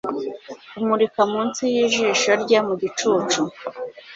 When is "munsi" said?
1.31-1.61